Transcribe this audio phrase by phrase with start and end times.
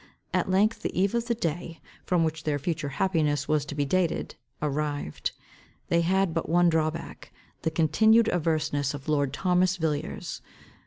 [0.33, 3.85] At length the eve of the day, from which their future happiness was to be
[3.85, 5.31] dated, arrived.
[5.89, 7.31] They had but one drawback,
[7.61, 10.41] the continued averseness of lord Thomas Villiers.